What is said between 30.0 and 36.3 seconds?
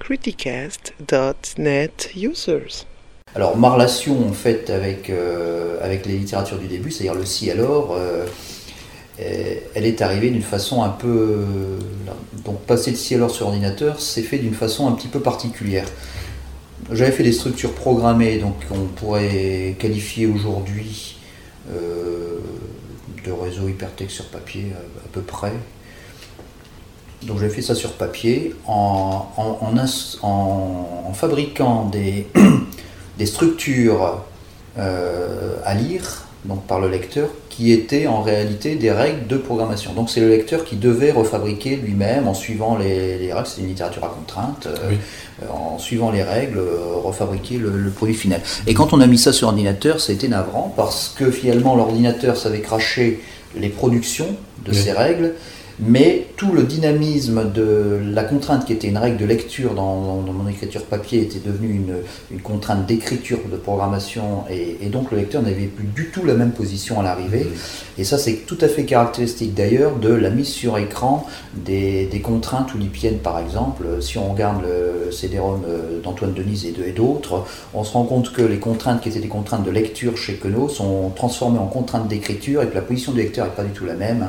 en, fabriquant des, des structures euh, à lire